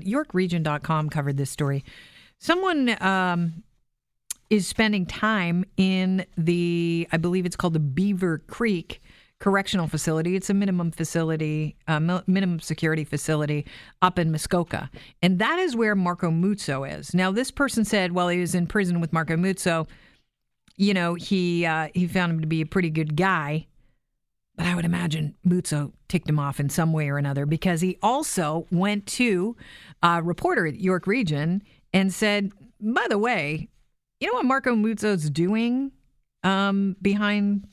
YorkRegion.com 0.00 1.10
covered 1.10 1.36
this 1.36 1.50
story. 1.50 1.84
Someone 2.38 2.96
um, 3.02 3.62
is 4.50 4.66
spending 4.66 5.06
time 5.06 5.64
in 5.76 6.26
the, 6.36 7.08
I 7.12 7.16
believe 7.16 7.46
it's 7.46 7.56
called 7.56 7.74
the 7.74 7.80
Beaver 7.80 8.38
Creek 8.46 9.02
Correctional 9.38 9.88
Facility. 9.88 10.36
It's 10.36 10.50
a 10.50 10.54
minimum 10.54 10.92
facility, 10.92 11.76
uh, 11.88 12.00
minimum 12.26 12.60
security 12.60 13.04
facility 13.04 13.66
up 14.00 14.18
in 14.18 14.30
Muskoka. 14.30 14.90
And 15.20 15.38
that 15.38 15.58
is 15.58 15.76
where 15.76 15.94
Marco 15.94 16.30
Muzzo 16.30 16.88
is. 16.98 17.14
Now, 17.14 17.30
this 17.32 17.50
person 17.50 17.84
said 17.84 18.12
while 18.12 18.28
he 18.28 18.40
was 18.40 18.54
in 18.54 18.66
prison 18.66 19.00
with 19.00 19.12
Marco 19.12 19.36
Muzzo, 19.36 19.88
you 20.76 20.94
know, 20.94 21.14
he 21.14 21.66
uh, 21.66 21.88
he 21.92 22.06
found 22.06 22.32
him 22.32 22.40
to 22.40 22.46
be 22.46 22.62
a 22.62 22.66
pretty 22.66 22.88
good 22.88 23.14
guy. 23.14 23.66
But 24.56 24.66
I 24.66 24.74
would 24.74 24.84
imagine 24.84 25.34
Muzzo 25.46 25.92
ticked 26.08 26.28
him 26.28 26.38
off 26.38 26.60
in 26.60 26.68
some 26.68 26.92
way 26.92 27.08
or 27.08 27.16
another 27.16 27.46
because 27.46 27.80
he 27.80 27.98
also 28.02 28.66
went 28.70 29.06
to 29.06 29.56
a 30.02 30.22
reporter 30.22 30.66
at 30.66 30.78
York 30.78 31.06
Region 31.06 31.62
and 31.92 32.12
said, 32.12 32.52
by 32.80 33.06
the 33.08 33.18
way, 33.18 33.68
you 34.20 34.28
know 34.28 34.34
what 34.34 34.44
Marco 34.44 34.74
Muzzo's 34.74 35.30
doing 35.30 35.90
um, 36.42 36.96
behind 37.00 37.66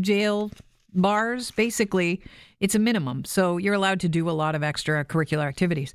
jail 0.00 0.50
bars? 0.94 1.50
Basically, 1.50 2.22
it's 2.60 2.74
a 2.74 2.78
minimum. 2.78 3.24
So 3.24 3.58
you're 3.58 3.74
allowed 3.74 4.00
to 4.00 4.08
do 4.08 4.30
a 4.30 4.32
lot 4.32 4.54
of 4.54 4.62
extracurricular 4.62 5.46
activities. 5.46 5.92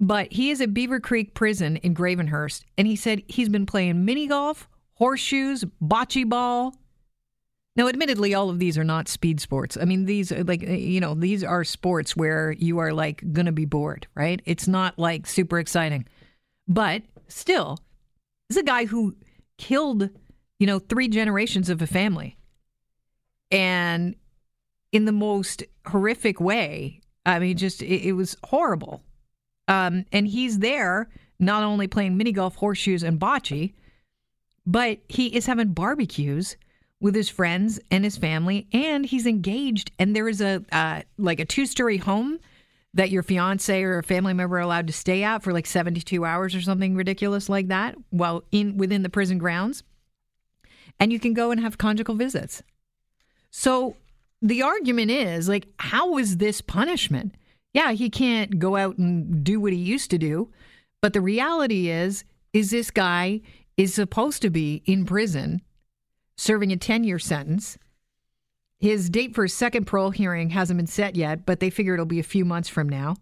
But 0.00 0.32
he 0.32 0.50
is 0.50 0.60
at 0.60 0.74
Beaver 0.74 1.00
Creek 1.00 1.32
Prison 1.34 1.76
in 1.78 1.94
Gravenhurst, 1.94 2.64
and 2.76 2.86
he 2.86 2.96
said 2.96 3.22
he's 3.28 3.48
been 3.48 3.64
playing 3.64 4.04
mini 4.04 4.26
golf, 4.26 4.68
horseshoes, 4.94 5.64
bocce 5.82 6.28
ball, 6.28 6.74
now, 7.76 7.88
admittedly, 7.88 8.34
all 8.34 8.50
of 8.50 8.58
these 8.58 8.78
are 8.78 8.84
not 8.84 9.08
speed 9.08 9.40
sports. 9.40 9.76
I 9.80 9.84
mean, 9.84 10.06
these 10.06 10.32
are 10.32 10.44
like, 10.44 10.62
you 10.62 11.00
know, 11.00 11.14
these 11.14 11.44
are 11.44 11.64
sports 11.64 12.16
where 12.16 12.52
you 12.52 12.78
are 12.78 12.92
like 12.92 13.22
going 13.32 13.46
to 13.46 13.52
be 13.52 13.66
bored, 13.66 14.06
right? 14.14 14.40
It's 14.46 14.66
not 14.66 14.98
like 14.98 15.26
super 15.26 15.58
exciting. 15.58 16.06
But 16.66 17.02
still, 17.28 17.78
this 18.48 18.56
is 18.56 18.62
a 18.62 18.66
guy 18.66 18.86
who 18.86 19.16
killed, 19.58 20.08
you 20.58 20.66
know, 20.66 20.78
three 20.78 21.08
generations 21.08 21.68
of 21.68 21.82
a 21.82 21.86
family. 21.86 22.36
And 23.50 24.16
in 24.92 25.04
the 25.04 25.12
most 25.12 25.62
horrific 25.86 26.40
way. 26.40 27.00
I 27.26 27.38
mean, 27.38 27.56
just, 27.56 27.82
it, 27.82 28.08
it 28.08 28.12
was 28.12 28.36
horrible. 28.44 29.02
Um, 29.68 30.06
and 30.12 30.26
he's 30.26 30.60
there 30.60 31.10
not 31.38 31.62
only 31.62 31.86
playing 31.86 32.16
mini 32.16 32.32
golf, 32.32 32.56
horseshoes, 32.56 33.02
and 33.02 33.20
bocce, 33.20 33.74
but 34.64 34.98
he 35.08 35.26
is 35.26 35.44
having 35.46 35.74
barbecues 35.74 36.56
with 37.00 37.14
his 37.14 37.28
friends 37.28 37.78
and 37.90 38.04
his 38.04 38.16
family, 38.16 38.66
and 38.72 39.04
he's 39.04 39.26
engaged. 39.26 39.90
And 39.98 40.16
there 40.16 40.28
is 40.28 40.40
a 40.40 40.64
uh, 40.72 41.02
like 41.18 41.40
a 41.40 41.44
two 41.44 41.66
story 41.66 41.98
home 41.98 42.38
that 42.96 43.10
your 43.10 43.22
fiance 43.22 43.82
or 43.82 43.98
a 43.98 44.02
family 44.02 44.32
member 44.32 44.56
are 44.56 44.60
allowed 44.60 44.86
to 44.86 44.92
stay 44.92 45.22
at 45.22 45.42
for 45.42 45.52
like 45.52 45.66
72 45.66 46.24
hours 46.24 46.54
or 46.54 46.62
something 46.62 46.96
ridiculous 46.96 47.48
like 47.48 47.68
that 47.68 47.94
while 48.10 48.42
in 48.50 48.78
within 48.78 49.02
the 49.02 49.10
prison 49.10 49.36
grounds 49.36 49.82
and 50.98 51.12
you 51.12 51.20
can 51.20 51.34
go 51.34 51.50
and 51.50 51.60
have 51.60 51.76
conjugal 51.76 52.14
visits 52.14 52.62
so 53.50 53.96
the 54.40 54.62
argument 54.62 55.10
is 55.10 55.46
like 55.46 55.68
how 55.78 56.16
is 56.16 56.38
this 56.38 56.62
punishment 56.62 57.34
yeah 57.74 57.92
he 57.92 58.08
can't 58.08 58.58
go 58.58 58.76
out 58.76 58.96
and 58.96 59.44
do 59.44 59.60
what 59.60 59.74
he 59.74 59.78
used 59.78 60.10
to 60.10 60.18
do 60.18 60.50
but 61.02 61.12
the 61.12 61.20
reality 61.20 61.90
is 61.90 62.24
is 62.54 62.70
this 62.70 62.90
guy 62.90 63.42
is 63.76 63.92
supposed 63.92 64.40
to 64.40 64.48
be 64.48 64.82
in 64.86 65.04
prison 65.04 65.60
serving 66.36 66.72
a 66.72 66.76
10 66.76 67.04
year 67.04 67.18
sentence. 67.18 67.78
His 68.78 69.08
date 69.08 69.34
for 69.34 69.44
his 69.44 69.54
second 69.54 69.86
parole 69.86 70.10
hearing 70.10 70.50
hasn't 70.50 70.76
been 70.76 70.86
set 70.86 71.16
yet, 71.16 71.46
but 71.46 71.60
they 71.60 71.70
figure 71.70 71.94
it'll 71.94 72.06
be 72.06 72.20
a 72.20 72.24
few 72.24 72.44
months 72.44 72.68
from 72.68 72.88
now. 72.88 73.16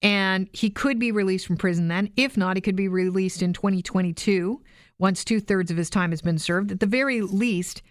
And 0.00 0.48
he 0.52 0.70
could 0.70 0.98
be 0.98 1.12
released 1.12 1.46
from 1.46 1.56
prison 1.56 1.88
then. 1.88 2.10
If 2.16 2.36
not, 2.36 2.56
he 2.56 2.60
could 2.60 2.74
be 2.74 2.88
released 2.88 3.42
in 3.42 3.52
2022 3.52 4.62
once 4.98 5.24
two 5.24 5.40
thirds 5.40 5.70
of 5.70 5.76
his 5.76 5.90
time 5.90 6.10
has 6.10 6.22
been 6.22 6.38
served. 6.38 6.72
At 6.72 6.80
the 6.80 6.86
very 6.86 7.20
least, 7.20 7.82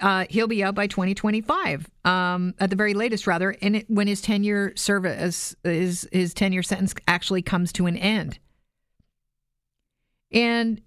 uh, 0.00 0.26
he'll 0.28 0.46
be 0.46 0.62
out 0.62 0.74
by 0.74 0.86
2025, 0.86 1.88
um, 2.04 2.54
at 2.58 2.70
the 2.70 2.76
very 2.76 2.92
latest, 2.92 3.26
rather, 3.26 3.56
and 3.62 3.76
it, 3.76 3.86
when 3.88 4.06
his 4.06 4.20
10 4.20 4.44
year 4.44 4.72
service, 4.76 5.54
his, 5.62 6.08
his 6.12 6.34
10 6.34 6.52
year 6.52 6.62
sentence 6.62 6.94
actually 7.08 7.42
comes 7.42 7.72
to 7.72 7.86
an 7.86 7.96
end. 7.96 8.38
And 10.32 10.82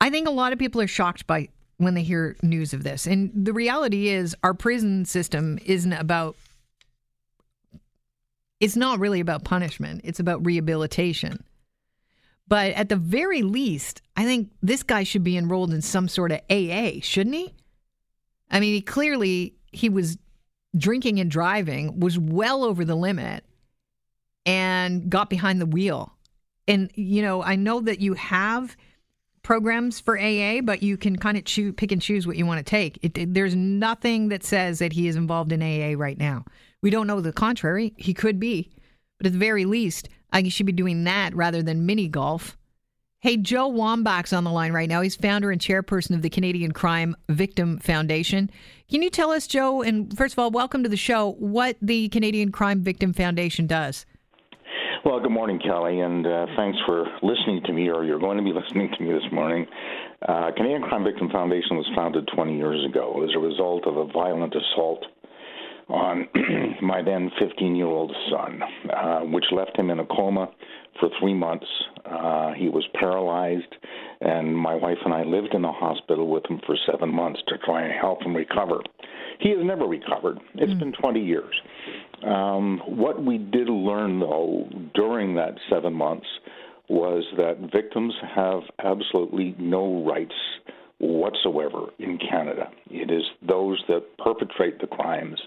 I 0.00 0.10
think 0.10 0.26
a 0.26 0.32
lot 0.32 0.52
of 0.52 0.58
people 0.58 0.80
are 0.80 0.86
shocked 0.86 1.26
by 1.26 1.48
when 1.76 1.94
they 1.94 2.02
hear 2.02 2.36
news 2.42 2.72
of 2.72 2.82
this. 2.82 3.06
And 3.06 3.30
the 3.34 3.52
reality 3.52 4.08
is, 4.08 4.36
our 4.42 4.54
prison 4.54 5.04
system 5.04 5.58
isn't 5.64 5.92
about, 5.92 6.36
it's 8.60 8.76
not 8.76 8.98
really 8.98 9.20
about 9.20 9.44
punishment, 9.44 10.02
it's 10.04 10.20
about 10.20 10.44
rehabilitation. 10.44 11.44
But 12.48 12.72
at 12.72 12.88
the 12.88 12.96
very 12.96 13.42
least, 13.42 14.02
I 14.16 14.24
think 14.24 14.50
this 14.60 14.82
guy 14.82 15.04
should 15.04 15.22
be 15.22 15.36
enrolled 15.36 15.72
in 15.72 15.82
some 15.82 16.08
sort 16.08 16.32
of 16.32 16.40
AA, 16.50 17.00
shouldn't 17.00 17.36
he? 17.36 17.54
I 18.50 18.58
mean, 18.58 18.74
he 18.74 18.82
clearly 18.82 19.54
he 19.70 19.88
was 19.88 20.18
drinking 20.76 21.20
and 21.20 21.30
driving, 21.30 22.00
was 22.00 22.18
well 22.18 22.64
over 22.64 22.84
the 22.84 22.96
limit, 22.96 23.44
and 24.44 25.08
got 25.08 25.30
behind 25.30 25.60
the 25.60 25.66
wheel. 25.66 26.12
And 26.66 26.90
you 26.94 27.22
know, 27.22 27.42
I 27.42 27.56
know 27.56 27.80
that 27.80 28.00
you 28.00 28.14
have 28.14 28.76
programs 29.42 30.00
for 30.00 30.18
AA, 30.18 30.60
but 30.62 30.82
you 30.82 30.96
can 30.96 31.16
kind 31.16 31.36
of 31.36 31.44
choose, 31.44 31.74
pick 31.76 31.92
and 31.92 32.02
choose 32.02 32.26
what 32.26 32.36
you 32.36 32.46
want 32.46 32.58
to 32.58 32.68
take. 32.68 32.98
It, 33.02 33.16
it, 33.16 33.34
there's 33.34 33.56
nothing 33.56 34.28
that 34.28 34.44
says 34.44 34.78
that 34.78 34.92
he 34.92 35.08
is 35.08 35.16
involved 35.16 35.52
in 35.52 35.62
AA 35.62 35.98
right 35.98 36.18
now. 36.18 36.44
We 36.82 36.90
don't 36.90 37.06
know 37.06 37.20
the 37.20 37.32
contrary. 37.32 37.94
He 37.96 38.14
could 38.14 38.38
be, 38.38 38.70
but 39.18 39.26
at 39.26 39.32
the 39.32 39.38
very 39.38 39.64
least, 39.64 40.08
I 40.32 40.46
should 40.48 40.66
be 40.66 40.72
doing 40.72 41.04
that 41.04 41.34
rather 41.34 41.62
than 41.62 41.86
mini 41.86 42.08
golf. 42.08 42.56
Hey, 43.22 43.36
Joe 43.36 43.70
Wambach's 43.70 44.32
on 44.32 44.44
the 44.44 44.50
line 44.50 44.72
right 44.72 44.88
now. 44.88 45.02
He's 45.02 45.14
founder 45.14 45.50
and 45.50 45.60
chairperson 45.60 46.14
of 46.14 46.22
the 46.22 46.30
Canadian 46.30 46.72
Crime 46.72 47.14
Victim 47.28 47.78
Foundation. 47.78 48.50
Can 48.90 49.02
you 49.02 49.10
tell 49.10 49.30
us, 49.30 49.46
Joe, 49.46 49.82
and 49.82 50.16
first 50.16 50.32
of 50.32 50.38
all, 50.38 50.50
welcome 50.50 50.82
to 50.84 50.88
the 50.88 50.96
show, 50.96 51.32
what 51.32 51.76
the 51.82 52.08
Canadian 52.08 52.50
Crime 52.50 52.80
Victim 52.80 53.12
Foundation 53.12 53.66
does? 53.66 54.06
Well, 55.02 55.18
good 55.18 55.32
morning, 55.32 55.58
Kelly, 55.58 56.00
and 56.00 56.26
uh, 56.26 56.44
thanks 56.56 56.76
for 56.84 57.06
listening 57.22 57.62
to 57.64 57.72
me, 57.72 57.88
or 57.88 58.04
you're 58.04 58.18
going 58.18 58.36
to 58.36 58.44
be 58.44 58.52
listening 58.60 58.90
to 58.98 59.02
me 59.02 59.10
this 59.10 59.32
morning. 59.32 59.66
Uh, 60.28 60.50
Canadian 60.54 60.82
Crime 60.82 61.04
Victim 61.04 61.30
Foundation 61.30 61.78
was 61.78 61.90
founded 61.96 62.28
20 62.34 62.54
years 62.54 62.84
ago 62.84 63.24
as 63.24 63.30
a 63.34 63.38
result 63.38 63.86
of 63.86 63.96
a 63.96 64.04
violent 64.12 64.54
assault 64.54 65.06
on 65.88 66.28
my 66.82 67.00
then 67.00 67.30
15 67.40 67.76
year 67.76 67.86
old 67.86 68.14
son, 68.30 68.60
uh, 68.94 69.20
which 69.20 69.46
left 69.52 69.74
him 69.74 69.88
in 69.88 70.00
a 70.00 70.04
coma 70.04 70.50
for 71.00 71.08
three 71.18 71.34
months. 71.34 71.66
Uh, 72.04 72.52
he 72.52 72.68
was 72.68 72.86
paralyzed, 72.92 73.74
and 74.20 74.54
my 74.54 74.74
wife 74.74 74.98
and 75.06 75.14
I 75.14 75.22
lived 75.22 75.54
in 75.54 75.62
the 75.62 75.72
hospital 75.72 76.28
with 76.28 76.44
him 76.44 76.60
for 76.66 76.76
seven 76.90 77.08
months 77.08 77.40
to 77.48 77.56
try 77.64 77.84
and 77.84 77.94
help 77.98 78.22
him 78.22 78.36
recover. 78.36 78.82
He 79.40 79.50
has 79.50 79.58
never 79.62 79.86
recovered. 79.86 80.38
It's 80.54 80.72
mm. 80.72 80.78
been 80.78 80.92
20 80.92 81.20
years. 81.20 81.54
Um, 82.24 82.80
what 82.86 83.22
we 83.22 83.38
did 83.38 83.68
learn, 83.68 84.20
though, 84.20 84.68
during 84.94 85.34
that 85.36 85.54
seven 85.70 85.94
months 85.94 86.26
was 86.88 87.24
that 87.36 87.70
victims 87.72 88.14
have 88.34 88.62
absolutely 88.84 89.54
no 89.58 90.04
rights 90.04 90.34
whatsoever 90.98 91.86
in 91.98 92.18
Canada. 92.18 92.68
It 92.90 93.10
is 93.10 93.22
those 93.46 93.82
that 93.88 94.04
perpetrate 94.18 94.80
the 94.80 94.86
crimes 94.86 95.40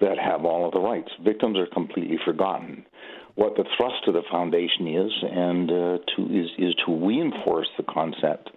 that 0.00 0.18
have 0.18 0.44
all 0.44 0.66
of 0.66 0.72
the 0.72 0.80
rights. 0.80 1.10
Victims 1.22 1.58
are 1.58 1.66
completely 1.66 2.18
forgotten. 2.24 2.86
What 3.34 3.56
the 3.56 3.64
thrust 3.76 4.06
of 4.06 4.14
the 4.14 4.22
foundation 4.30 4.86
is, 4.86 5.12
and 5.22 5.70
uh, 5.70 5.98
to 6.16 6.22
is 6.26 6.50
is 6.56 6.74
to 6.86 7.06
reinforce 7.06 7.68
the 7.76 7.82
concept, 7.82 8.50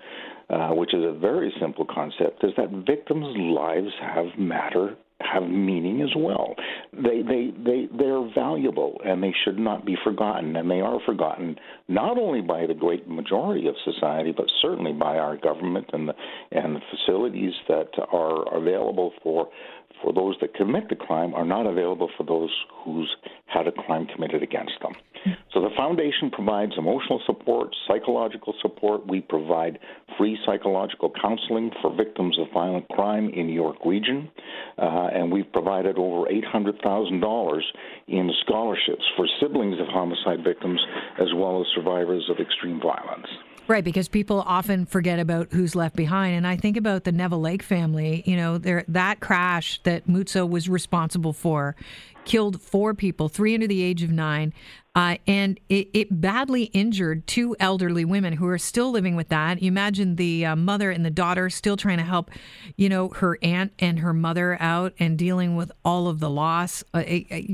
uh, 0.50 0.69
which 0.69 0.94
is 0.94 1.03
a 1.03 1.12
very 1.12 1.53
simple 1.59 1.85
concept, 1.85 2.44
is 2.44 2.52
that 2.58 2.69
victims' 2.85 3.35
lives 3.38 3.91
have 4.02 4.28
matter 4.38 4.96
have 5.19 5.44
meaning 5.44 6.02
as 6.02 6.13
well. 6.16 6.53
They 6.94 7.22
they 7.22 7.52
they 7.63 7.88
they're 7.97 8.30
valuable 8.35 9.02
and 9.03 9.22
they 9.22 9.34
should 9.44 9.57
not 9.57 9.86
be 9.86 9.97
forgotten 10.03 10.56
and 10.56 10.69
they 10.69 10.80
are 10.80 11.00
forgotten 11.06 11.56
not 11.88 12.18
only 12.19 12.42
by 12.42 12.68
the 12.68 12.74
great 12.74 13.07
majority 13.07 13.68
of 13.68 13.75
society 13.83 14.31
but 14.36 14.45
certainly 14.62 14.94
by 14.94 15.18
our 15.18 15.38
government 15.38 15.89
and 15.94 16.10
the 16.10 16.13
and 16.51 16.75
the 16.75 16.81
facilities 16.92 17.54
that 17.68 17.89
are 18.12 18.56
available 18.56 19.12
for 19.24 19.50
for 20.02 20.14
those 20.14 20.36
that 20.42 20.54
commit 20.54 20.90
the 20.90 20.96
crime 20.96 21.34
are 21.34 21.46
not 21.46 21.66
available 21.66 22.10
for 22.18 22.24
those 22.24 22.52
who's 22.84 23.16
had 23.46 23.68
a 23.68 23.72
crime 23.72 24.08
committed 24.14 24.44
against 24.44 24.74
them. 24.82 24.94
So 25.54 25.62
the 25.62 25.70
foundation 25.76 26.30
provides 26.32 26.74
emotional 26.78 27.22
support, 27.26 27.76
psychological 27.88 28.54
support. 28.62 29.08
We 29.08 29.22
provide 29.22 29.80
free 30.18 30.38
psychological 30.46 31.12
counseling 31.22 31.72
for 31.82 31.96
victims 31.96 32.38
of 32.40 32.48
violent 32.54 32.88
crime 32.90 33.30
in 33.30 33.50
York 33.50 33.78
Region, 33.86 34.30
uh, 34.78 35.10
and 35.14 35.32
we've 35.32 35.52
provided 35.52 35.98
over 35.98 36.30
$800,000 36.30 37.62
in 38.08 38.32
scholarships 38.46 39.04
for 39.16 39.28
siblings 39.42 39.80
of 39.80 39.88
homicide 39.88 40.44
victims 40.44 40.80
as 41.20 41.28
well 41.36 41.62
as 41.62 41.68
survivors 41.76 42.30
of 42.30 42.40
extreme 42.40 42.80
violence. 42.80 43.28
Right, 43.68 43.84
because 43.84 44.08
people 44.08 44.42
often 44.48 44.86
forget 44.86 45.19
about 45.19 45.52
who's 45.52 45.75
left 45.75 45.96
behind. 45.98 46.38
And 46.38 46.48
I 46.48 46.56
think 46.56 46.78
about 46.78 47.04
the 47.04 47.12
Neville 47.12 47.42
Lake 47.42 47.62
family, 47.62 48.24
you 48.25 48.38
know, 48.38 48.58
there 48.58 48.86
that 48.88 49.19
crash 49.19 49.81
that 49.84 50.08
Muzzo 50.08 50.50
was 50.50 50.69
responsible 50.69 51.34
for 51.34 51.75
killed 52.28 52.62
four 52.62 52.94
people, 52.94 53.30
three 53.30 53.54
under 53.54 53.68
the 53.68 53.81
age 53.81 54.04
of 54.04 54.12
nine. 54.12 54.54
Uh, 54.96 55.16
and 55.28 55.60
it, 55.69 55.88
it, 55.94 56.22
badly 56.22 56.64
injured 56.66 57.25
two 57.28 57.56
elderly 57.60 58.04
women 58.04 58.34
who 58.34 58.48
are 58.48 58.58
still 58.58 58.90
living 58.90 59.16
with 59.16 59.30
that. 59.30 59.62
You 59.62 59.68
imagine 59.68 60.16
the 60.16 60.46
uh, 60.46 60.56
mother 60.56 60.90
and 60.90 61.06
the 61.06 61.12
daughter 61.12 61.50
still 61.52 61.78
trying 61.78 62.00
to 62.00 62.04
help, 62.04 62.31
you 62.78 62.90
know, 62.90 63.10
her 63.10 63.38
aunt 63.44 63.74
and 63.78 64.00
her 64.00 64.12
mother 64.12 64.58
out 64.60 64.94
and 65.00 65.18
dealing 65.18 65.56
with 65.56 65.72
all 65.86 66.08
of 66.08 66.20
the 66.20 66.30
loss. 66.30 66.84
Uh, 66.94 67.04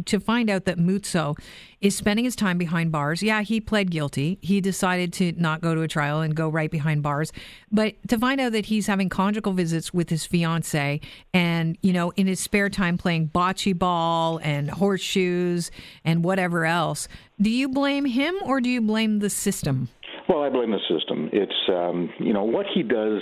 to 0.05 0.19
find 0.21 0.49
out 0.49 0.65
that 0.65 0.77
Muzzo 0.77 1.37
is 1.83 1.95
spending 1.95 2.23
his 2.23 2.35
time 2.35 2.57
behind 2.57 2.91
bars. 2.91 3.21
Yeah, 3.21 3.41
he 3.41 3.59
pled 3.59 3.91
guilty. 3.91 4.39
He 4.41 4.61
decided 4.61 5.11
to 5.13 5.33
not 5.33 5.59
go 5.59 5.75
to 5.75 5.81
a 5.81 5.87
trial 5.87 6.21
and 6.21 6.33
go 6.33 6.47
right 6.47 6.71
behind 6.71 7.03
bars. 7.03 7.33
But 7.71 7.95
to 8.07 8.17
find 8.17 8.39
out 8.39 8.53
that 8.53 8.67
he's 8.67 8.87
having 8.87 9.09
conjugal 9.09 9.51
visits 9.51 9.93
with 9.93 10.09
his 10.09 10.25
fiance 10.25 11.01
and, 11.33 11.77
you 11.81 11.91
know, 11.91 12.11
in 12.11 12.25
his 12.25 12.39
spare 12.39 12.69
time 12.69 12.97
playing 12.97 13.31
bocce 13.35 13.77
ball 13.77 14.39
and 14.41 14.71
horseshoes 14.71 15.69
and 16.05 16.23
whatever 16.23 16.65
else 16.65 17.09
do 17.41 17.49
you 17.49 17.67
blame 17.67 18.05
him 18.05 18.35
or 18.45 18.61
do 18.61 18.69
you 18.69 18.81
blame 18.81 19.19
the 19.19 19.29
system? 19.29 19.89
Well, 20.29 20.43
I 20.43 20.49
blame 20.49 20.71
the 20.71 20.79
system. 20.87 21.29
It's 21.33 21.51
um, 21.67 22.09
you 22.19 22.31
know 22.31 22.43
what 22.43 22.65
he 22.73 22.83
does 22.83 23.21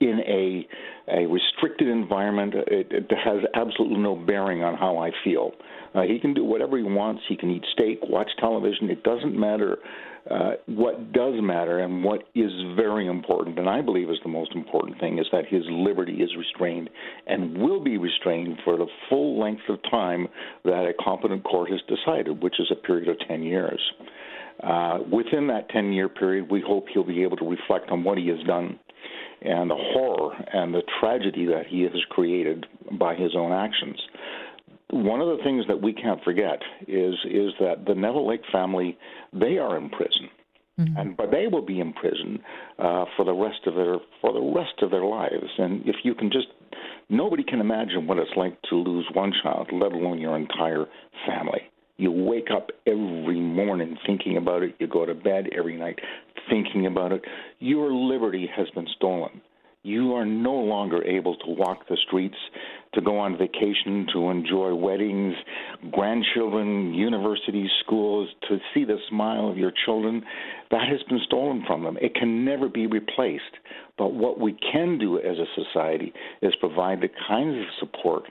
in 0.00 0.20
a 0.26 0.66
a 1.10 1.26
restricted 1.26 1.88
environment. 1.88 2.54
It, 2.54 2.88
it 2.90 3.10
has 3.10 3.42
absolutely 3.54 3.98
no 3.98 4.14
bearing 4.14 4.62
on 4.62 4.76
how 4.76 4.98
I 4.98 5.10
feel. 5.24 5.52
Uh, 5.94 6.02
he 6.02 6.18
can 6.20 6.34
do 6.34 6.44
whatever 6.44 6.76
he 6.76 6.84
wants. 6.84 7.22
He 7.28 7.36
can 7.36 7.50
eat 7.50 7.64
steak, 7.72 8.00
watch 8.02 8.28
television. 8.38 8.90
It 8.90 9.02
doesn't 9.02 9.38
matter. 9.38 9.78
Uh, 10.30 10.52
what 10.66 11.12
does 11.12 11.34
matter 11.40 11.78
and 11.78 12.04
what 12.04 12.20
is 12.34 12.50
very 12.76 13.06
important, 13.06 13.58
and 13.58 13.66
I 13.66 13.80
believe 13.80 14.10
is 14.10 14.18
the 14.22 14.28
most 14.28 14.52
important 14.52 15.00
thing, 15.00 15.18
is 15.18 15.26
that 15.32 15.46
his 15.48 15.62
liberty 15.70 16.16
is 16.16 16.28
restrained 16.36 16.90
and 17.26 17.56
will 17.56 17.82
be 17.82 17.96
restrained 17.96 18.58
for 18.62 18.76
the 18.76 18.86
full 19.08 19.40
length 19.40 19.62
of 19.70 19.78
time 19.90 20.28
that 20.64 20.84
a 20.84 20.92
competent 21.02 21.44
court 21.44 21.70
has 21.70 21.80
decided, 21.88 22.42
which 22.42 22.60
is 22.60 22.70
a 22.70 22.74
period 22.74 23.08
of 23.08 23.16
10 23.26 23.42
years. 23.42 23.80
Uh, 24.62 24.98
within 25.10 25.46
that 25.46 25.70
10 25.70 25.92
year 25.92 26.10
period, 26.10 26.50
we 26.50 26.60
hope 26.60 26.86
he'll 26.92 27.04
be 27.04 27.22
able 27.22 27.36
to 27.38 27.48
reflect 27.48 27.88
on 27.90 28.04
what 28.04 28.18
he 28.18 28.28
has 28.28 28.40
done 28.46 28.78
and 29.42 29.70
the 29.70 29.76
horror 29.76 30.34
and 30.52 30.74
the 30.74 30.82
tragedy 31.00 31.46
that 31.46 31.66
he 31.68 31.82
has 31.82 31.92
created 32.10 32.66
by 32.98 33.14
his 33.14 33.34
own 33.36 33.52
actions 33.52 33.98
one 34.90 35.20
of 35.20 35.36
the 35.36 35.42
things 35.44 35.64
that 35.68 35.82
we 35.82 35.92
can't 35.92 36.22
forget 36.24 36.60
is 36.86 37.14
is 37.24 37.52
that 37.60 37.84
the 37.86 37.94
Neville 37.94 38.28
Lake 38.28 38.42
family 38.50 38.96
they 39.32 39.58
are 39.58 39.76
in 39.76 39.90
prison, 39.90 40.30
mm-hmm. 40.80 40.96
and 40.96 41.16
but 41.16 41.30
they 41.30 41.46
will 41.46 41.64
be 41.64 41.80
in 41.80 41.92
prison 41.92 42.40
uh, 42.78 43.04
for 43.16 43.24
the 43.24 43.34
rest 43.34 43.66
of 43.66 43.74
their 43.74 43.96
for 44.20 44.32
the 44.32 44.40
rest 44.40 44.82
of 44.82 44.90
their 44.90 45.04
lives. 45.04 45.50
And 45.58 45.86
if 45.86 45.96
you 46.04 46.14
can 46.14 46.30
just 46.30 46.48
nobody 47.10 47.44
can 47.44 47.60
imagine 47.60 48.06
what 48.06 48.18
it's 48.18 48.30
like 48.36 48.60
to 48.70 48.76
lose 48.76 49.06
one 49.12 49.32
child, 49.42 49.68
let 49.72 49.92
alone 49.92 50.18
your 50.18 50.36
entire 50.36 50.86
family. 51.26 51.60
You 51.98 52.12
wake 52.12 52.48
up 52.54 52.70
every 52.86 53.40
morning 53.40 53.98
thinking 54.06 54.36
about 54.36 54.62
it. 54.62 54.76
You 54.78 54.86
go 54.86 55.04
to 55.04 55.14
bed 55.14 55.48
every 55.56 55.76
night 55.76 55.98
thinking 56.48 56.86
about 56.86 57.12
it. 57.12 57.22
Your 57.58 57.92
liberty 57.92 58.48
has 58.56 58.68
been 58.70 58.86
stolen 58.96 59.40
you 59.88 60.12
are 60.14 60.24
no 60.24 60.54
longer 60.54 61.02
able 61.04 61.36
to 61.36 61.46
walk 61.46 61.88
the 61.88 61.96
streets, 62.06 62.36
to 62.94 63.00
go 63.00 63.18
on 63.18 63.38
vacation, 63.38 64.06
to 64.12 64.28
enjoy 64.28 64.74
weddings, 64.74 65.34
grandchildren, 65.92 66.92
universities, 66.94 67.70
schools, 67.84 68.28
to 68.48 68.58
see 68.74 68.84
the 68.84 68.98
smile 69.08 69.48
of 69.48 69.56
your 69.56 69.72
children. 69.86 70.22
That 70.70 70.88
has 70.88 71.02
been 71.08 71.20
stolen 71.24 71.64
from 71.66 71.84
them. 71.84 71.96
It 72.00 72.14
can 72.14 72.44
never 72.44 72.68
be 72.68 72.86
replaced. 72.86 73.42
But 73.96 74.14
what 74.14 74.40
we 74.40 74.56
can 74.72 74.98
do 74.98 75.18
as 75.18 75.38
a 75.38 75.62
society 75.62 76.12
is 76.42 76.54
provide 76.60 77.00
the 77.00 77.10
kinds 77.28 77.56
of 77.56 77.88
support 77.88 78.24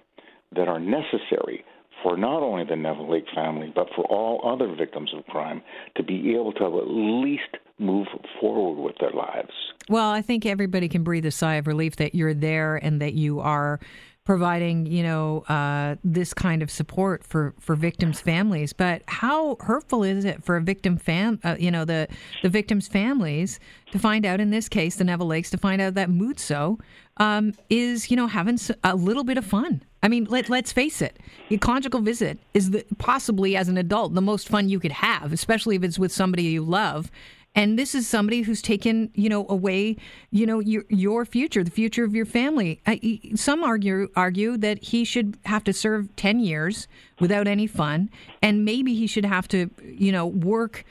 that 0.56 0.68
are 0.68 0.80
necessary 0.80 1.64
for 2.04 2.16
not 2.18 2.44
only 2.44 2.64
the 2.66 2.75
Neville 2.75 3.12
Lake 3.12 3.25
family, 3.34 3.72
but 3.74 3.88
for 3.96 4.06
all 4.06 4.54
other 4.54 4.74
victims 4.75 5.12
of 5.18 5.25
crime 5.25 5.62
to 5.96 6.04
be 6.04 6.36
able 6.36 6.54
to 6.54 6.64
have 6.64 6.74
at 6.74 6.88
least 6.88 7.58
move 7.80 8.08
forward 8.40 8.82
with 8.82 8.96
their 9.00 9.12
lives. 9.12 9.52
Well, 9.90 10.10
I 10.10 10.22
think 10.22 10.46
everybody 10.46 10.90
can 10.90 11.04
breathe 11.04 11.26
a 11.26 11.32
sigh 11.32 11.56
of 11.56 11.68
relief 11.68 11.96
that 11.98 12.16
you're 12.16 12.34
there 12.34 12.76
and 12.78 13.02
that 13.02 13.14
you 13.14 13.40
are 13.40 13.80
providing, 14.26 14.86
you 14.86 15.02
know, 15.04 15.40
uh, 15.48 15.96
this 16.04 16.34
kind 16.34 16.62
of 16.62 16.70
support 16.70 17.24
for, 17.24 17.54
for 17.62 17.78
victims' 17.78 18.20
families. 18.20 18.74
But 18.74 19.02
how 19.08 19.56
hurtful 19.62 20.04
is 20.04 20.26
it 20.26 20.44
for 20.44 20.58
a 20.58 20.62
victim 20.62 20.98
fam, 20.98 21.40
uh, 21.46 21.56
you 21.58 21.72
know, 21.72 21.86
the 21.86 22.10
the 22.44 22.50
victims' 22.50 22.90
families 22.90 23.58
to 23.94 24.00
find 24.00 24.26
out 24.26 24.42
in 24.42 24.50
this 24.50 24.68
case, 24.68 24.98
the 24.98 25.06
Neville 25.06 25.28
Lakes, 25.28 25.50
to 25.52 25.58
find 25.58 25.82
out 25.82 25.94
that 25.94 26.10
Muzzo 26.10 26.78
um, 27.18 27.54
is, 27.70 28.12
you 28.12 28.18
know, 28.18 28.28
having 28.28 28.60
a 28.84 28.96
little 28.98 29.24
bit 29.24 29.38
of 29.38 29.46
fun. 29.46 29.82
I 30.04 30.10
mean, 30.10 30.26
let, 30.26 30.50
let's 30.50 30.72
face 30.74 31.02
it. 31.02 31.20
A 31.50 31.58
conjugal 31.58 32.02
visit 32.02 32.38
is 32.54 32.72
the, 32.72 32.86
possibly, 32.98 33.56
as 33.56 33.70
an 33.70 33.78
adult, 33.78 34.14
the 34.14 34.22
most 34.22 34.50
fun 34.50 34.70
you 34.70 34.80
could 34.80 34.92
have, 34.92 35.34
especially 35.34 35.78
if 35.78 35.84
it's 35.84 35.98
with 35.98 36.12
somebody 36.12 36.44
you 36.44 36.64
love. 36.64 37.10
And 37.57 37.77
this 37.77 37.95
is 37.95 38.07
somebody 38.07 38.44
who's 38.44 38.62
taken, 38.62 39.09
you 39.15 39.30
know, 39.30 39.48
away, 39.50 39.98
you 40.30 40.45
know, 40.45 40.59
your 40.59 40.86
your 40.89 41.25
future, 41.25 41.63
the 41.63 41.71
future 41.71 42.04
of 42.04 42.13
your 42.13 42.25
family. 42.25 42.80
I, 42.86 43.19
some 43.33 43.63
argue 43.63 44.09
argue 44.15 44.57
that 44.57 44.83
he 44.83 45.04
should 45.04 45.39
have 45.44 45.63
to 45.63 45.74
serve 45.74 46.15
ten 46.15 46.39
years 46.39 46.88
without 47.19 47.48
any 47.48 47.65
fun, 47.65 48.12
and 48.44 48.63
maybe 48.63 48.94
he 48.94 49.07
should 49.07 49.25
have 49.25 49.48
to, 49.48 49.71
you 49.83 50.12
know, 50.12 50.27
work. 50.27 50.86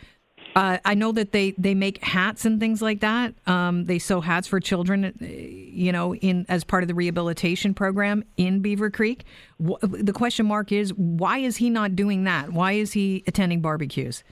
Uh, 0.56 0.78
I 0.84 0.94
know 0.94 1.12
that 1.12 1.32
they, 1.32 1.50
they 1.58 1.74
make 1.74 2.02
hats 2.02 2.46
and 2.46 2.58
things 2.58 2.80
like 2.80 3.00
that. 3.00 3.34
Um, 3.46 3.84
they 3.84 3.98
sew 3.98 4.22
hats 4.22 4.48
for 4.48 4.58
children, 4.58 5.04
uh, 5.04 5.12
you 5.20 5.92
know, 5.92 6.14
in 6.14 6.46
as 6.48 6.64
part 6.64 6.82
of 6.82 6.88
the 6.88 6.94
rehabilitation 6.94 7.74
program 7.74 8.24
in 8.38 8.60
Beaver 8.60 8.90
Creek. 8.90 9.24
the 9.60 10.14
question 10.14 10.46
mark 10.46 10.72
is 10.72 10.94
why 10.94 11.38
is 11.38 11.58
he 11.58 11.70
not 11.70 11.94
doing 11.94 12.24
that? 12.24 12.52
Why 12.52 12.72
is 12.72 12.92
he 12.92 13.22
attending 13.26 13.60
barbecues? 13.60 14.24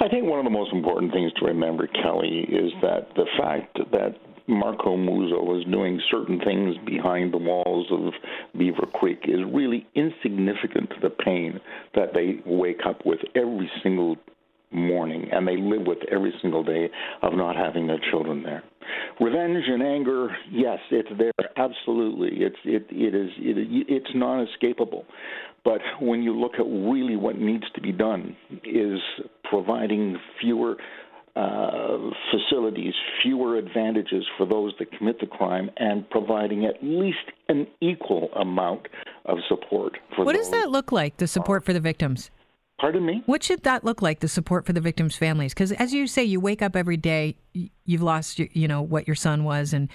I 0.00 0.08
think 0.08 0.24
one 0.24 0.38
of 0.38 0.44
the 0.44 0.50
most 0.50 0.72
important 0.72 1.12
things 1.12 1.32
to 1.40 1.46
remember, 1.46 1.86
Kelly, 1.86 2.46
is 2.48 2.72
that 2.82 3.08
the 3.16 3.26
fact 3.38 3.78
that 3.90 4.14
Marco 4.46 4.96
Muzzo 4.96 5.44
was 5.44 5.64
doing 5.70 6.00
certain 6.10 6.40
things 6.40 6.76
behind 6.86 7.32
the 7.32 7.38
walls 7.38 7.86
of 7.90 8.12
Beaver 8.56 8.86
Creek 8.94 9.20
is 9.24 9.40
really 9.52 9.86
insignificant 9.94 10.88
to 10.90 10.96
the 11.02 11.10
pain 11.10 11.60
that 11.94 12.14
they 12.14 12.40
wake 12.46 12.80
up 12.86 13.04
with 13.04 13.18
every 13.34 13.70
single 13.82 14.16
morning 14.70 15.28
and 15.32 15.46
they 15.46 15.56
live 15.56 15.86
with 15.86 15.98
every 16.10 16.32
single 16.42 16.62
day 16.62 16.88
of 17.22 17.34
not 17.34 17.56
having 17.56 17.86
their 17.86 18.00
children 18.10 18.42
there. 18.42 18.62
Revenge 19.20 19.64
and 19.66 19.82
anger, 19.82 20.34
yes, 20.50 20.78
it's 20.90 21.08
there. 21.18 21.32
Absolutely, 21.56 22.44
it's 22.44 22.56
it 22.64 22.86
it 22.90 23.14
is 23.14 23.30
it, 23.36 23.86
it's 23.88 24.10
non-escapable. 24.14 25.04
But 25.64 25.80
when 26.00 26.22
you 26.22 26.34
look 26.38 26.54
at 26.54 26.64
really 26.64 27.16
what 27.16 27.36
needs 27.36 27.64
to 27.74 27.80
be 27.82 27.92
done, 27.92 28.36
is 28.64 28.98
providing 29.50 30.16
fewer 30.40 30.76
uh, 31.36 32.10
facilities, 32.32 32.94
fewer 33.22 33.56
advantages 33.56 34.24
for 34.36 34.44
those 34.44 34.72
that 34.78 34.90
commit 34.96 35.20
the 35.20 35.26
crime, 35.26 35.70
and 35.76 36.08
providing 36.10 36.64
at 36.64 36.82
least 36.82 37.18
an 37.48 37.66
equal 37.80 38.28
amount 38.34 38.88
of 39.24 39.38
support 39.48 39.92
for. 40.16 40.24
What 40.24 40.34
does 40.34 40.50
that 40.50 40.70
look 40.70 40.90
like? 40.90 41.18
The 41.18 41.28
support 41.28 41.64
for 41.64 41.72
the 41.72 41.80
victims. 41.80 42.30
Pardon 42.80 43.04
me? 43.04 43.22
What 43.26 43.42
should 43.42 43.62
that 43.64 43.84
look 43.84 44.02
like, 44.02 44.20
the 44.20 44.28
support 44.28 44.64
for 44.64 44.72
the 44.72 44.80
victims' 44.80 45.16
families? 45.16 45.52
Because 45.52 45.72
as 45.72 45.92
you 45.92 46.06
say, 46.06 46.24
you 46.24 46.40
wake 46.40 46.62
up 46.62 46.76
every 46.76 46.96
day, 46.96 47.36
you've 47.84 48.02
lost, 48.02 48.38
you 48.38 48.68
know, 48.68 48.82
what 48.82 49.06
your 49.06 49.16
son 49.16 49.44
was, 49.44 49.72
and 49.72 49.88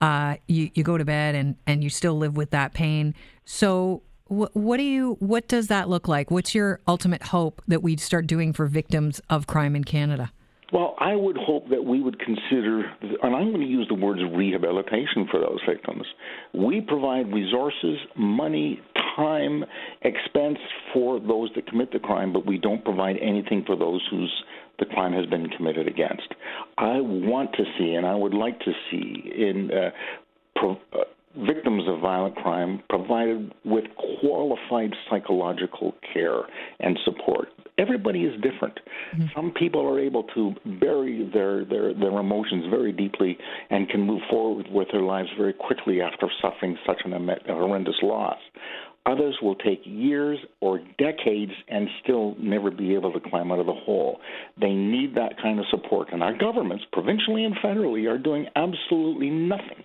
uh, 0.00 0.36
you, 0.48 0.70
you 0.74 0.82
go 0.82 0.96
to 0.96 1.04
bed 1.04 1.34
and, 1.34 1.56
and 1.66 1.84
you 1.84 1.90
still 1.90 2.16
live 2.16 2.36
with 2.36 2.50
that 2.50 2.72
pain. 2.72 3.14
So 3.44 4.02
what, 4.30 4.76
do 4.76 4.82
you, 4.82 5.16
what 5.18 5.48
does 5.48 5.66
that 5.66 5.88
look 5.88 6.08
like? 6.08 6.30
What's 6.30 6.54
your 6.54 6.80
ultimate 6.86 7.24
hope 7.24 7.62
that 7.68 7.82
we 7.82 7.96
start 7.96 8.26
doing 8.26 8.52
for 8.52 8.66
victims 8.66 9.20
of 9.28 9.46
crime 9.46 9.74
in 9.74 9.84
Canada? 9.84 10.32
Well, 10.72 10.94
I 11.00 11.16
would 11.16 11.36
hope 11.36 11.68
that 11.70 11.84
we 11.84 12.00
would 12.00 12.20
consider, 12.20 12.84
and 13.22 13.34
I'm 13.34 13.50
going 13.50 13.60
to 13.60 13.66
use 13.66 13.88
the 13.88 13.94
words 13.94 14.20
rehabilitation 14.32 15.26
for 15.28 15.40
those 15.40 15.58
victims. 15.68 16.06
We 16.54 16.80
provide 16.80 17.32
resources, 17.32 17.98
money, 18.16 18.80
time, 19.16 19.64
expense 20.02 20.58
for 20.94 21.18
those 21.18 21.50
that 21.56 21.66
commit 21.66 21.90
the 21.92 21.98
crime, 21.98 22.32
but 22.32 22.46
we 22.46 22.56
don't 22.56 22.84
provide 22.84 23.16
anything 23.20 23.64
for 23.66 23.74
those 23.74 24.00
whose 24.10 24.32
the 24.78 24.86
crime 24.86 25.12
has 25.12 25.26
been 25.26 25.48
committed 25.50 25.88
against. 25.88 26.28
I 26.78 27.00
want 27.00 27.52
to 27.54 27.64
see, 27.76 27.94
and 27.94 28.06
I 28.06 28.14
would 28.14 28.34
like 28.34 28.60
to 28.60 28.72
see 28.90 29.32
in 29.36 29.70
uh, 29.72 29.90
uh, 30.62 30.98
victims 31.46 31.84
of 31.88 32.00
violent 32.00 32.36
crime 32.36 32.82
provided 32.88 33.52
with 33.64 33.84
qualified 34.20 34.90
psychological 35.08 35.94
care 36.12 36.42
and 36.80 36.98
support. 37.04 37.48
Everybody 37.78 38.24
is 38.24 38.34
different. 38.42 38.78
Mm-hmm. 39.14 39.26
Some 39.34 39.52
people 39.52 39.86
are 39.86 39.98
able 39.98 40.24
to 40.34 40.54
bury 40.80 41.28
their, 41.32 41.64
their, 41.64 41.94
their 41.94 42.18
emotions 42.18 42.66
very 42.70 42.92
deeply 42.92 43.38
and 43.70 43.88
can 43.88 44.02
move 44.02 44.20
forward 44.28 44.66
with 44.70 44.88
their 44.92 45.02
lives 45.02 45.28
very 45.38 45.54
quickly 45.54 46.00
after 46.00 46.28
suffering 46.42 46.76
such 46.86 47.00
an 47.04 47.12
a 47.12 47.36
horrendous 47.48 47.96
loss. 48.02 48.38
Others 49.06 49.38
will 49.40 49.54
take 49.54 49.80
years 49.84 50.38
or 50.60 50.78
decades 50.98 51.52
and 51.68 51.88
still 52.02 52.36
never 52.38 52.70
be 52.70 52.94
able 52.94 53.12
to 53.12 53.30
climb 53.30 53.50
out 53.50 53.58
of 53.58 53.66
the 53.66 53.72
hole. 53.72 54.20
They 54.60 54.72
need 54.72 55.14
that 55.14 55.40
kind 55.40 55.58
of 55.58 55.64
support. 55.70 56.12
And 56.12 56.22
our 56.22 56.36
governments, 56.36 56.84
provincially 56.92 57.44
and 57.44 57.56
federally, 57.64 58.10
are 58.10 58.18
doing 58.18 58.46
absolutely 58.56 59.30
nothing 59.30 59.84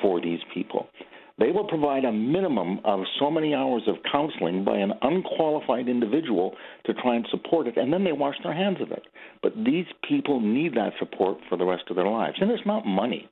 for 0.00 0.20
these 0.20 0.40
people. 0.52 0.88
They 1.36 1.50
will 1.50 1.66
provide 1.66 2.04
a 2.04 2.12
minimum 2.12 2.80
of 2.84 3.00
so 3.18 3.28
many 3.28 3.54
hours 3.54 3.82
of 3.88 3.96
counseling 4.10 4.64
by 4.64 4.76
an 4.76 4.92
unqualified 5.02 5.88
individual 5.88 6.54
to 6.86 6.94
try 6.94 7.16
and 7.16 7.26
support 7.30 7.66
it, 7.66 7.76
and 7.76 7.92
then 7.92 8.04
they 8.04 8.12
wash 8.12 8.36
their 8.44 8.54
hands 8.54 8.80
of 8.80 8.92
it. 8.92 9.02
But 9.42 9.52
these 9.56 9.86
people 10.08 10.40
need 10.40 10.74
that 10.74 10.92
support 11.00 11.38
for 11.48 11.58
the 11.58 11.64
rest 11.64 11.84
of 11.90 11.96
their 11.96 12.06
lives. 12.06 12.36
And 12.40 12.52
it's 12.52 12.66
not 12.66 12.86
money. 12.86 13.28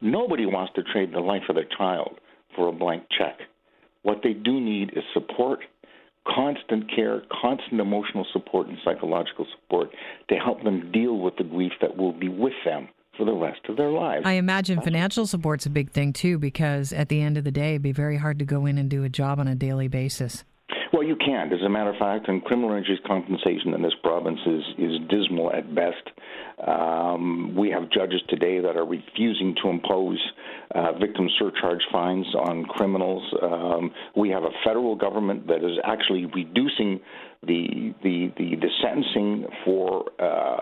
Nobody 0.00 0.46
wants 0.46 0.72
to 0.76 0.82
trade 0.82 1.12
the 1.12 1.20
life 1.20 1.42
of 1.48 1.56
their 1.56 1.68
child 1.76 2.18
for 2.54 2.68
a 2.68 2.72
blank 2.72 3.04
check. 3.18 3.38
What 4.02 4.20
they 4.22 4.32
do 4.32 4.58
need 4.58 4.90
is 4.96 5.04
support, 5.12 5.60
constant 6.26 6.90
care, 6.94 7.22
constant 7.42 7.80
emotional 7.80 8.26
support, 8.32 8.66
and 8.68 8.78
psychological 8.82 9.46
support 9.54 9.90
to 10.30 10.36
help 10.36 10.62
them 10.64 10.90
deal 10.90 11.18
with 11.18 11.36
the 11.36 11.44
grief 11.44 11.72
that 11.82 11.96
will 11.96 12.12
be 12.12 12.28
with 12.28 12.54
them 12.64 12.88
for 13.16 13.24
the 13.24 13.32
rest 13.32 13.60
of 13.68 13.76
their 13.76 13.90
lives. 13.90 14.24
I 14.26 14.32
imagine 14.32 14.80
financial 14.80 15.26
support's 15.26 15.66
a 15.66 15.70
big 15.70 15.90
thing 15.90 16.12
too, 16.12 16.38
because 16.38 16.92
at 16.92 17.08
the 17.08 17.20
end 17.20 17.36
of 17.36 17.44
the 17.44 17.50
day, 17.50 17.70
it'd 17.70 17.82
be 17.82 17.92
very 17.92 18.16
hard 18.16 18.38
to 18.38 18.44
go 18.44 18.66
in 18.66 18.78
and 18.78 18.88
do 18.90 19.04
a 19.04 19.08
job 19.08 19.38
on 19.38 19.48
a 19.48 19.54
daily 19.54 19.88
basis. 19.88 20.44
Well, 20.92 21.02
you 21.02 21.16
can't. 21.16 21.52
As 21.52 21.60
a 21.64 21.68
matter 21.68 21.90
of 21.90 21.96
fact, 21.96 22.28
and 22.28 22.42
criminal 22.44 22.74
injuries 22.76 23.00
compensation 23.06 23.74
in 23.74 23.82
this 23.82 23.92
province 24.02 24.38
is, 24.46 24.62
is 24.78 24.98
dismal 25.10 25.52
at 25.52 25.74
best. 25.74 26.02
Um, 26.66 27.54
we 27.54 27.70
have 27.70 27.90
judges 27.90 28.22
today 28.28 28.60
that 28.60 28.76
are 28.76 28.86
refusing 28.86 29.54
to 29.62 29.68
impose 29.68 30.18
uh, 30.74 30.92
victim 30.98 31.28
surcharge 31.38 31.82
fines 31.92 32.26
on 32.34 32.64
criminals. 32.64 33.22
Um, 33.42 33.90
we 34.16 34.30
have 34.30 34.44
a 34.44 34.50
federal 34.64 34.96
government 34.96 35.46
that 35.48 35.58
is 35.58 35.78
actually 35.84 36.26
reducing 36.26 37.00
the 37.46 37.94
the 38.02 38.32
the, 38.38 38.56
the 38.56 38.68
sentencing 38.82 39.46
for. 39.64 40.04
Uh, 40.18 40.60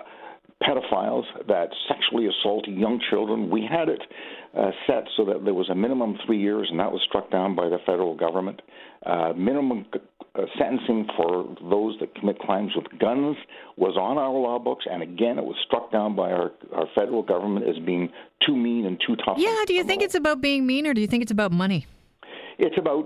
pedophiles 0.63 1.25
that 1.49 1.69
sexually 1.89 2.27
assault 2.27 2.67
young 2.69 3.01
children. 3.11 3.51
We 3.51 3.67
had 3.69 3.89
it 3.89 4.01
uh, 4.57 4.71
set 4.87 5.05
so 5.17 5.25
that 5.27 5.45
there 5.45 5.55
was 5.55 5.69
a 5.69 5.75
minimum 5.75 6.17
three 6.25 6.41
years, 6.41 6.69
and 6.71 6.79
that 6.81 6.93
was 6.93 7.03
struck 7.09 7.31
down 7.31 7.55
by 7.55 7.69
the 7.69 7.79
federal 7.85 8.17
government. 8.17 8.63
Uh, 9.05 9.33
minimum 9.37 9.85
uh, 10.37 10.43
sentencing 10.59 11.07
for 11.17 11.55
those 11.71 11.97
that 12.01 12.15
commit 12.15 12.39
crimes 12.39 12.73
with 12.75 12.87
guns 12.99 13.37
was 13.77 13.97
on 13.97 14.17
our 14.17 14.33
law 14.33 14.59
books, 14.59 14.85
and 14.91 15.03
again, 15.03 15.39
it 15.39 15.45
was 15.45 15.57
struck 15.67 15.93
down 15.93 16.17
by 16.17 16.31
our, 16.31 16.53
our 16.73 16.87
federal 16.95 17.23
government 17.23 17.67
as 17.69 17.77
being 17.85 18.11
too 18.47 18.57
mean 18.57 18.87
and 18.87 19.01
too 19.07 19.17
tough. 19.17 19.37
Yeah, 19.39 19.65
do 19.67 19.75
you 19.75 19.85
think 19.85 20.03
it's 20.03 20.15
about 20.15 20.41
being 20.41 20.67
mean, 20.67 20.87
or 20.87 20.95
do 20.95 21.01
you 21.01 21.07
think 21.07 21.23
it's 21.23 21.33
about 21.33 21.53
money? 21.53 21.87
It's 22.59 22.77
about 22.79 23.05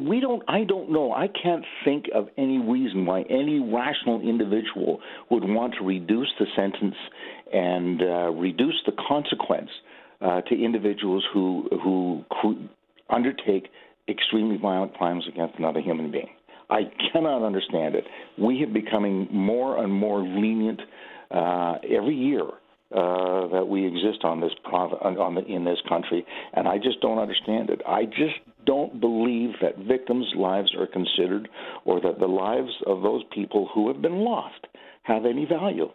we 0.00 0.20
don't. 0.20 0.42
I 0.48 0.64
don't 0.64 0.90
know. 0.90 1.12
I 1.12 1.28
can't 1.28 1.64
think 1.84 2.06
of 2.14 2.28
any 2.38 2.58
reason 2.58 3.04
why 3.04 3.22
any 3.28 3.60
rational 3.60 4.20
individual 4.20 5.00
would 5.30 5.44
want 5.44 5.74
to 5.78 5.84
reduce 5.84 6.32
the 6.38 6.46
sentence 6.56 6.94
and 7.52 8.02
uh, 8.02 8.30
reduce 8.30 8.80
the 8.86 8.92
consequence 9.08 9.70
uh, 10.20 10.40
to 10.42 10.54
individuals 10.64 11.24
who 11.32 11.68
who 11.82 12.24
undertake 13.10 13.68
extremely 14.08 14.56
violent 14.56 14.94
crimes 14.94 15.24
against 15.28 15.58
another 15.58 15.80
human 15.80 16.10
being. 16.10 16.28
I 16.70 16.82
cannot 17.12 17.44
understand 17.44 17.94
it. 17.94 18.04
We 18.38 18.60
have 18.60 18.72
becoming 18.72 19.28
more 19.30 19.82
and 19.82 19.92
more 19.92 20.20
lenient 20.20 20.80
uh, 21.30 21.74
every 21.88 22.14
year 22.14 22.42
uh, 22.92 23.48
that 23.48 23.66
we 23.68 23.86
exist 23.86 24.24
on 24.24 24.40
this 24.40 24.52
prov- 24.64 25.00
on 25.02 25.34
the, 25.34 25.44
in 25.44 25.64
this 25.64 25.78
country, 25.88 26.24
and 26.54 26.66
I 26.66 26.78
just 26.78 27.00
don't 27.00 27.18
understand 27.18 27.70
it. 27.70 27.82
I 27.86 28.04
just 28.04 28.38
don't 28.66 29.00
believe 29.00 29.50
that 29.62 29.78
victims' 29.78 30.34
lives 30.36 30.74
are 30.78 30.86
considered, 30.86 31.48
or 31.84 32.00
that 32.00 32.18
the 32.18 32.26
lives 32.26 32.72
of 32.86 33.02
those 33.02 33.22
people 33.32 33.70
who 33.72 33.88
have 33.88 34.02
been 34.02 34.18
lost 34.18 34.66
have 35.02 35.24
any 35.24 35.46
value, 35.46 35.88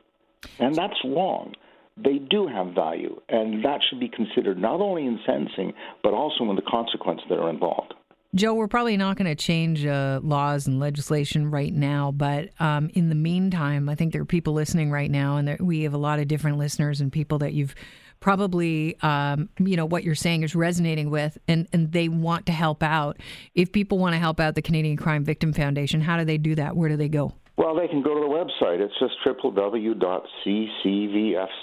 and 0.59 0.73
that's 0.75 0.99
wrong. 1.05 1.53
They 1.97 2.17
do 2.17 2.47
have 2.47 2.73
value, 2.73 3.19
and 3.29 3.63
that 3.65 3.81
should 3.87 3.99
be 3.99 4.09
considered 4.09 4.57
not 4.57 4.79
only 4.79 5.05
in 5.05 5.19
sentencing 5.25 5.73
but 6.01 6.13
also 6.13 6.49
in 6.49 6.55
the 6.55 6.61
consequences 6.63 7.25
that 7.29 7.37
are 7.37 7.49
involved. 7.49 7.93
Joe, 8.33 8.53
we're 8.53 8.69
probably 8.69 8.95
not 8.95 9.17
going 9.17 9.27
to 9.27 9.35
change 9.35 9.85
uh, 9.85 10.21
laws 10.23 10.65
and 10.65 10.79
legislation 10.79 11.51
right 11.51 11.73
now, 11.73 12.13
but 12.13 12.49
um, 12.61 12.89
in 12.93 13.09
the 13.09 13.15
meantime, 13.15 13.89
I 13.89 13.95
think 13.95 14.13
there 14.13 14.21
are 14.21 14.25
people 14.25 14.53
listening 14.53 14.89
right 14.89 15.11
now, 15.11 15.35
and 15.35 15.45
there, 15.45 15.57
we 15.59 15.83
have 15.83 15.93
a 15.93 15.97
lot 15.97 16.19
of 16.19 16.29
different 16.29 16.57
listeners 16.57 17.01
and 17.01 17.11
people 17.11 17.39
that 17.39 17.51
you've 17.51 17.75
probably, 18.21 18.95
um, 19.01 19.49
you 19.59 19.75
know, 19.75 19.85
what 19.85 20.05
you're 20.05 20.15
saying 20.15 20.43
is 20.43 20.55
resonating 20.55 21.09
with, 21.09 21.37
and, 21.49 21.67
and 21.73 21.91
they 21.91 22.07
want 22.07 22.45
to 22.45 22.53
help 22.53 22.81
out. 22.81 23.17
If 23.53 23.73
people 23.73 23.97
want 23.97 24.13
to 24.13 24.19
help 24.19 24.39
out 24.39 24.55
the 24.55 24.61
Canadian 24.61 24.95
Crime 24.95 25.25
Victim 25.25 25.51
Foundation, 25.51 25.99
how 25.99 26.15
do 26.17 26.23
they 26.23 26.37
do 26.37 26.55
that? 26.55 26.77
Where 26.77 26.87
do 26.87 26.95
they 26.95 27.09
go? 27.09 27.33
Well, 27.57 27.75
they 27.75 27.87
can 27.87 28.01
go 28.01 28.13
to 28.15 28.21
the 28.21 28.27
website. 28.27 28.79
It's 28.79 28.97
just 28.99 29.15
www.ccvf, 29.27 29.97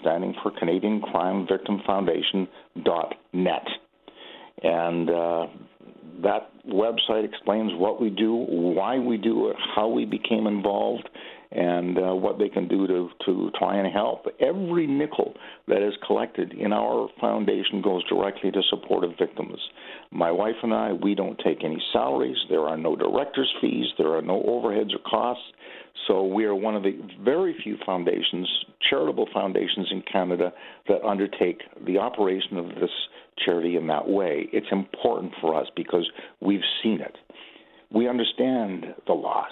standing 0.01 0.35
for 0.43 0.51
Canadian 0.59 1.01
Crime 1.01 1.47
Victim 1.49 1.81
Foundation, 1.87 2.47
dot 2.85 3.15
net. 3.33 3.67
And 4.63 5.09
uh, 5.09 5.47
that 6.23 6.51
website 6.69 7.25
explains 7.25 7.73
what 7.75 8.01
we 8.01 8.11
do, 8.11 8.35
why 8.35 8.99
we 8.99 9.17
do 9.17 9.49
it, 9.49 9.57
how 9.75 9.89
we 9.89 10.05
became 10.05 10.47
involved, 10.47 11.09
and 11.51 11.99
uh, 11.99 12.15
what 12.15 12.39
they 12.39 12.49
can 12.49 12.69
do 12.69 12.87
to, 12.87 13.09
to 13.25 13.51
try 13.59 13.77
and 13.77 13.91
help. 13.93 14.27
Every 14.41 14.87
nickel 14.87 15.35
that 15.67 15.87
is 15.87 15.95
collected 16.07 16.53
in 16.53 16.73
our 16.73 17.09
foundation 17.21 17.81
goes 17.81 18.05
directly 18.05 18.51
to 18.51 18.61
supportive 18.69 19.13
victims. 19.19 19.59
My 20.11 20.31
wife 20.31 20.57
and 20.63 20.75
I, 20.75 20.93
we 20.93 21.15
don't 21.15 21.39
take 21.45 21.65
any 21.65 21.83
salaries. 21.93 22.37
There 22.51 22.67
are 22.67 22.77
no 22.77 22.97
director's 22.97 23.53
fees. 23.61 23.87
There 23.97 24.15
are 24.15 24.23
no 24.23 24.43
overheads 24.43 24.95
or 24.95 24.99
costs. 25.09 25.45
So 26.07 26.25
we 26.25 26.45
are 26.45 26.55
one 26.55 26.77
of 26.77 26.83
the 26.83 26.99
very 27.23 27.57
few 27.63 27.77
foundations, 27.85 28.49
charitable 28.89 29.29
foundations 29.33 29.89
in 29.91 30.03
Canada, 30.11 30.53
that 30.89 31.03
undertake 31.03 31.63
the 31.87 31.99
operation 31.99 32.57
of 32.57 32.69
this 32.69 32.91
charity 33.45 33.77
in 33.77 33.87
that 33.89 34.09
way. 34.09 34.49
It's 34.53 34.67
important 34.71 35.33
for 35.41 35.59
us 35.59 35.67
because 35.77 36.09
we've 36.41 36.61
seen 36.83 37.01
it. 37.01 37.17
We 37.91 38.09
understand 38.09 38.95
the 39.07 39.15
loss. 39.15 39.51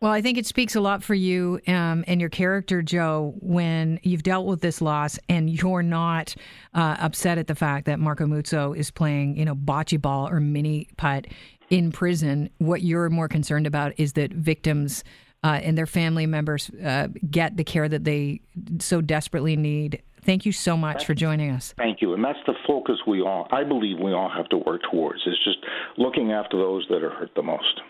Well, 0.00 0.12
I 0.12 0.22
think 0.22 0.38
it 0.38 0.46
speaks 0.46 0.76
a 0.76 0.80
lot 0.80 1.02
for 1.02 1.14
you 1.14 1.58
um, 1.66 2.04
and 2.06 2.20
your 2.20 2.30
character, 2.30 2.82
Joe, 2.82 3.34
when 3.40 3.98
you've 4.04 4.22
dealt 4.22 4.46
with 4.46 4.60
this 4.60 4.80
loss 4.80 5.18
and 5.28 5.50
you're 5.50 5.82
not 5.82 6.36
uh, 6.72 6.96
upset 7.00 7.36
at 7.36 7.48
the 7.48 7.56
fact 7.56 7.86
that 7.86 7.98
Marco 7.98 8.24
Muzzo 8.24 8.76
is 8.76 8.92
playing, 8.92 9.36
you 9.36 9.44
know, 9.44 9.56
bocce 9.56 10.00
ball 10.00 10.28
or 10.28 10.38
mini 10.38 10.86
putt 10.96 11.26
in 11.70 11.90
prison. 11.90 12.48
What 12.58 12.82
you're 12.82 13.10
more 13.10 13.26
concerned 13.26 13.66
about 13.66 13.92
is 13.96 14.12
that 14.12 14.32
victims 14.32 15.02
uh, 15.42 15.58
and 15.64 15.76
their 15.76 15.86
family 15.86 16.26
members 16.26 16.70
uh, 16.70 17.08
get 17.28 17.56
the 17.56 17.64
care 17.64 17.88
that 17.88 18.04
they 18.04 18.40
so 18.78 19.00
desperately 19.00 19.56
need. 19.56 20.00
Thank 20.22 20.46
you 20.46 20.52
so 20.52 20.76
much 20.76 21.06
for 21.06 21.14
joining 21.14 21.50
us. 21.50 21.74
Thank 21.76 22.02
you. 22.02 22.14
And 22.14 22.24
that's 22.24 22.38
the 22.46 22.54
focus 22.68 22.98
we 23.04 23.20
all, 23.20 23.48
I 23.50 23.64
believe 23.64 23.98
we 23.98 24.12
all 24.12 24.30
have 24.30 24.48
to 24.50 24.58
work 24.58 24.82
towards, 24.92 25.22
is 25.26 25.38
just 25.42 25.58
looking 25.96 26.30
after 26.30 26.56
those 26.56 26.86
that 26.88 27.02
are 27.02 27.10
hurt 27.10 27.30
the 27.34 27.42
most. 27.42 27.80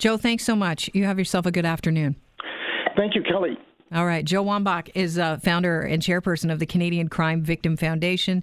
Joe, 0.00 0.16
thanks 0.16 0.44
so 0.44 0.56
much. 0.56 0.88
You 0.94 1.04
have 1.04 1.18
yourself 1.18 1.44
a 1.44 1.52
good 1.52 1.66
afternoon. 1.66 2.16
Thank 2.96 3.14
you, 3.14 3.22
Kelly. 3.22 3.58
All 3.92 4.06
right. 4.06 4.24
Joe 4.24 4.42
Wambach 4.42 4.88
is 4.94 5.18
uh, 5.18 5.36
founder 5.38 5.82
and 5.82 6.02
chairperson 6.02 6.50
of 6.50 6.58
the 6.58 6.66
Canadian 6.66 7.08
Crime 7.08 7.42
Victim 7.42 7.76
Foundation. 7.76 8.42